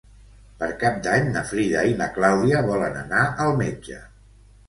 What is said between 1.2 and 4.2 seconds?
na Frida i na Clàudia volen anar al metge.